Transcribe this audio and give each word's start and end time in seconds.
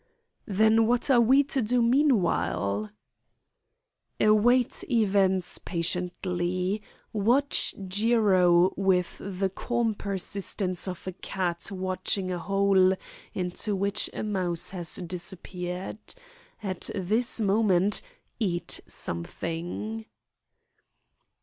"Then 0.47 0.87
what 0.87 1.11
are 1.11 1.21
we 1.21 1.43
to 1.43 1.61
do 1.61 1.79
meanwhile?" 1.79 2.89
"Await 4.19 4.83
events 4.89 5.59
patiently. 5.59 6.81
Watch 7.13 7.75
Jiro 7.87 8.73
with 8.75 9.19
the 9.23 9.47
calm 9.51 9.93
persistence 9.93 10.87
of 10.87 11.05
a 11.05 11.11
cat 11.11 11.69
watching 11.71 12.31
a 12.31 12.39
hole 12.39 12.95
into 13.35 13.75
which 13.75 14.09
a 14.11 14.23
mouse 14.23 14.71
has 14.71 14.95
disappeared. 14.95 15.99
At 16.63 16.89
this 16.95 17.39
moment, 17.39 18.01
eat 18.39 18.79
something." 18.87 20.05